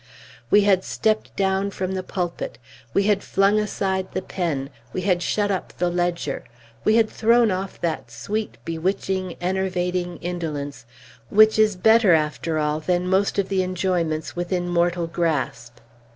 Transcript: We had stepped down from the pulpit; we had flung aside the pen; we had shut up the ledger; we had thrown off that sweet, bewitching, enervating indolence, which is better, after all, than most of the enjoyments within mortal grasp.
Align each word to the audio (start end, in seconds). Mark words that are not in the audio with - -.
We 0.49 0.61
had 0.61 0.83
stepped 0.83 1.35
down 1.35 1.69
from 1.69 1.91
the 1.91 2.01
pulpit; 2.01 2.57
we 2.91 3.03
had 3.03 3.21
flung 3.21 3.59
aside 3.59 4.11
the 4.13 4.23
pen; 4.23 4.71
we 4.93 5.01
had 5.01 5.21
shut 5.21 5.51
up 5.51 5.73
the 5.77 5.91
ledger; 5.91 6.43
we 6.83 6.95
had 6.95 7.07
thrown 7.07 7.51
off 7.51 7.79
that 7.81 8.09
sweet, 8.09 8.57
bewitching, 8.65 9.35
enervating 9.39 10.17
indolence, 10.17 10.87
which 11.29 11.59
is 11.59 11.75
better, 11.75 12.13
after 12.15 12.57
all, 12.57 12.79
than 12.79 13.05
most 13.07 13.37
of 13.37 13.47
the 13.49 13.61
enjoyments 13.61 14.35
within 14.35 14.67
mortal 14.67 15.05
grasp. 15.05 15.75